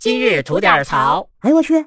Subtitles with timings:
[0.00, 1.28] 今日吐点槽。
[1.40, 1.86] 哎呦我去！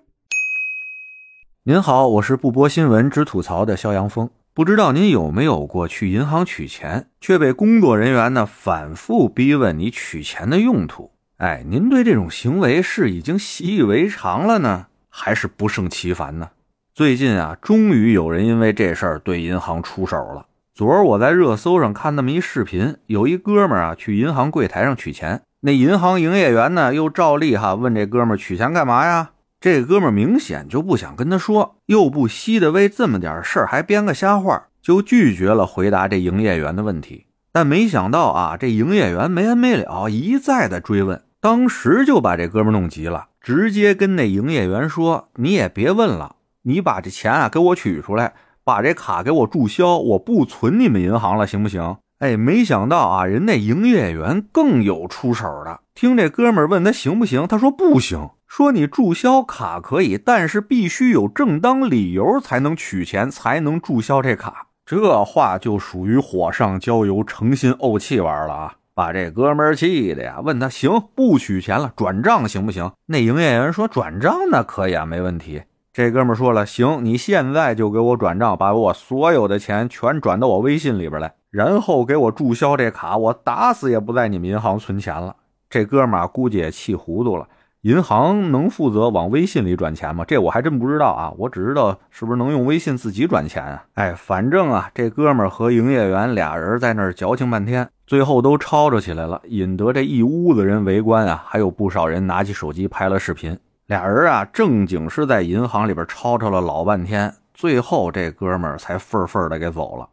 [1.64, 4.30] 您好，我是不播新闻只吐槽的肖阳峰。
[4.54, 11.12] 不知道您有没有过去银行取钱，却被工作人员呢反复逼问你取钱的用途？
[11.38, 16.50] 哎，您对这种行为是已经习以为常了呢，还是不胜其烦呢？
[16.94, 20.48] 最近啊，终于有人因为这事儿对银行出手了。
[20.74, 29.30] 昨儿我在热搜上看那么一视频，有一哥们儿啊去银行柜台上取钱，那银行营业员呢又照例哈问这哥们取钱干嘛呀？
[29.60, 37.28] 这哥们明显就不想跟他说，又不稀得为这么点事儿还编个瞎话，就拒绝了回答这营业员的问题。
[37.52, 48.34] 但没想到啊，这营业员没完没了，一再的追问，当时就把这哥们弄急了，直接跟那营业员说：“你也别问了，你把这钱啊给我取出来，
[48.64, 55.80] 把这卡给我注销，我不存你们银行了，行不行？”哎，没想到啊，人那营业员更有出手的。
[55.96, 58.30] 听这哥们问他行不行，他说不行。
[58.48, 64.68] 说你注销卡可以，但是必须有正当理由才能取钱，才能注销这卡。
[64.86, 68.76] 这话就属于火上浇油、诚心怄气玩了啊！
[68.94, 72.92] 把这哥们气的呀，问他行不取钱了，转账行不行？
[73.08, 75.64] 那营业员说转账那可以啊，没问题。
[75.92, 85.36] 这哥们说了，行，你现在就给我转账，把我所有的钱全转到我微信里边来，然后给我注销这卡，我打死也不在你们银行存钱了。
[85.70, 87.48] 这哥们儿估计也气糊涂了。
[87.82, 90.24] 银行能负责往微信里转钱吗？
[90.26, 93.84] 这我还真不知道啊，我只知道是不是能用微信自己转钱啊？
[93.96, 103.58] 哎，反正啊，这哥们儿和营业员俩人在那儿矫情半天，最后都吵吵起来了，引得这一屋子人围观啊，还有不少人拿起手机拍了视频。
[103.88, 110.08] 俩人啊，正经是在银行里边吵吵了老半天，最后这哥们儿才愤愤的给走了。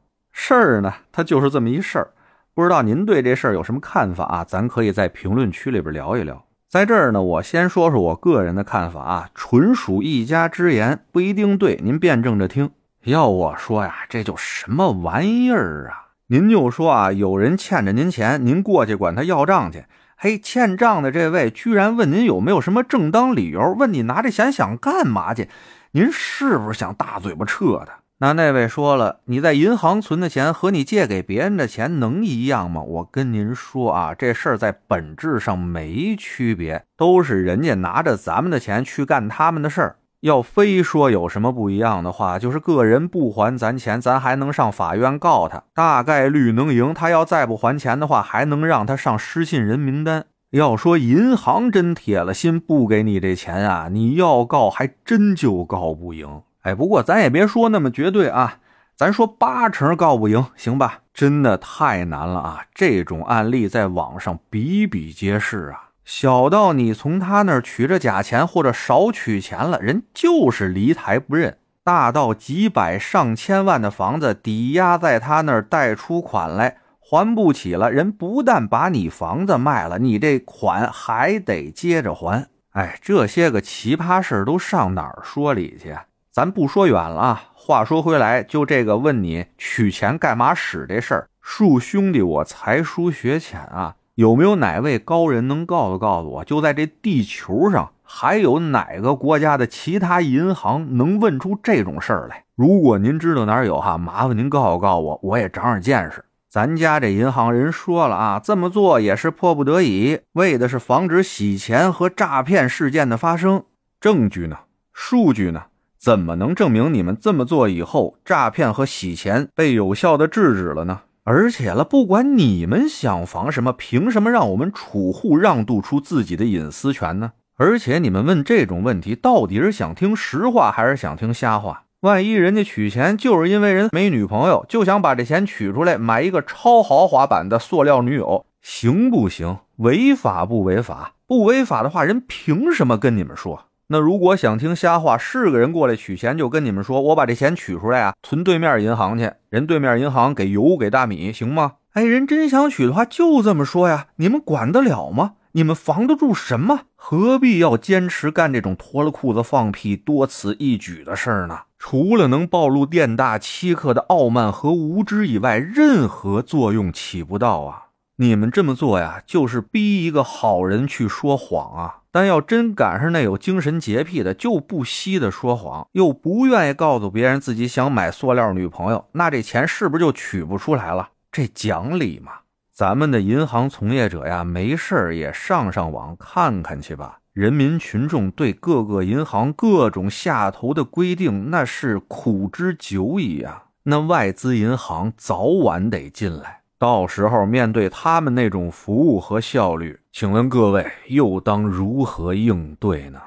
[0.48, 2.08] 事儿呢，它就是这么一事儿，
[2.54, 4.44] 不知道您对这事儿有什么看法啊？
[4.44, 6.42] 咱可以在评论区里边聊一聊。
[6.70, 12.70] 在这儿呢，我先说说我个人的看法啊，纯属一家之言，不一定对，您辩证着听。
[13.04, 16.16] 要我说呀，这就什么玩意儿啊？
[16.28, 19.84] 您就说啊，有人欠着您钱，您过去管他要账去，
[20.16, 25.50] 嘿，欠账的这位居然问您有没有什么正当理由，问你拿这钱想干嘛去？
[25.91, 27.98] 您是不是想大嘴巴撤他？
[28.21, 32.83] 那那位说了，你在银行存的钱和你借给别人的钱能一样吗？
[32.83, 39.97] 我跟您说啊，这事儿在本质上没区别，都是人家拿着咱们的钱去干他们的事儿。
[40.23, 46.93] 要非说有什么不一样的话，就是个人不还咱钱，咱还能上法院告他，大概率能赢。
[46.93, 50.25] 他要再不还钱的话，还能让他上失信人名单。
[50.50, 56.43] 要说银行真铁了心不给你这钱啊，你要告还真就告不赢。
[56.69, 58.59] 哎，不过咱也别说那么绝对啊，
[58.95, 61.01] 咱说八成告不赢，行吧？
[61.15, 62.67] 真的太难了啊！
[62.75, 71.53] 这种案例在网上比比皆是啊，小到你从他那儿取着假钱或者少取钱了，人就是离台不认；
[71.83, 82.47] 大到几百上千万的房子抵押在他那儿贷出款来还不起了，人不但把你房子卖了，你这款还得接着还。
[82.73, 85.97] 哎，这些个奇葩事都上哪儿说理去？
[86.31, 102.44] 咱不说远了啊，话说回来，就这个问你取钱干嘛使这事儿，恕兄弟我才疏学浅啊，有没有哪位高人能告诉告诉我，就在这地球上还有哪个国家的其他银行能问出这种事儿来？
[102.55, 106.25] 如果您知道哪儿有哈，麻烦您告诉告诉我，我也长长见识。
[106.49, 113.65] 咱家这银行人说了啊，这么做也是迫不得已，为的是防止洗钱和诈骗事件的发生。
[114.00, 114.59] 证据呢？
[114.93, 115.65] 数据呢？
[115.98, 121.00] 怎么能证明你们这么做以后，诈骗和洗钱被有效的制止了呢？
[121.25, 127.32] 而且了，不管你们想防什么，凭什么让我们储户让渡出自己的隐私权呢？
[127.56, 131.82] 而且你们问这种问题，到底是想听实话还是想听瞎话？
[132.00, 139.58] 万一人家取钱就是因为人没女朋友，就想把这钱取出来买一个超豪华版的塑料女友，行不行？
[139.78, 141.14] 违法不违法？
[141.26, 143.64] 不违法的话，人凭什么跟你们说？
[143.90, 151.76] 那如果想听瞎话，是个人过来取钱，就跟你们说，我把这钱取出来啊，存对面银行去，人对面银行给油给大米，行吗？
[151.94, 155.37] 哎，人真想取的话，就这么说呀，你们管得了吗？
[155.52, 156.82] 你们防得住什么？
[156.94, 161.61] 何必要坚持干这种脱了裤子放屁、多此一举的事儿呢？
[161.79, 167.85] 除了能暴露店大欺客的傲慢和无知以外，任何作用起不到啊！
[168.17, 171.98] 你们这么做呀，就是逼一个好人去说谎啊！
[172.10, 181.10] 但要真赶上那有精神洁癖的，就不惜的说谎，又不愿意告诉别人自己想买塑料女朋友，那这钱是不是就取不出来了？
[181.31, 182.32] 这讲理吗？
[182.72, 187.19] 咱们的银行从业者呀，没事也上上网看看去吧。
[187.32, 193.64] 人民群众对各个银行各种下头的规定，那是苦之久矣啊！
[193.84, 203.20] 那外资银行早晚得进来，到时候面对他们那种服务和效率，请问各位又当如何应对呢？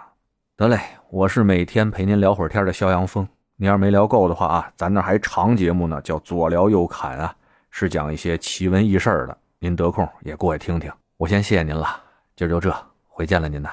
[0.55, 3.27] 得嘞，我是每天陪您聊会儿天的肖阳峰。
[3.57, 7.35] 您要是没聊够的话啊，咱那还长节目呢，叫左聊右侃啊，
[7.69, 9.37] 是讲一些奇闻异事的。
[9.59, 10.89] 您得空也过来听听。
[11.17, 11.87] 我先谢谢您了，
[12.37, 12.73] 今儿就这，
[13.09, 13.69] 回见了您呐。